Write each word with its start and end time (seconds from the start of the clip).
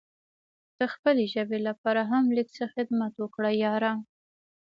د 0.79 0.81
خپلې 0.93 1.23
ژبې 1.33 1.59
لپاره 1.67 2.01
هم 2.11 2.23
لږ 2.35 2.47
څه 2.57 2.65
خدمت 2.73 3.13
وکړه 3.17 3.51
یاره! 3.63 3.93